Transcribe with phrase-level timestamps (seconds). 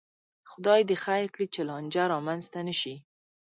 [0.51, 2.95] خدای دې خیر کړي، چې لانجه را منځته نشي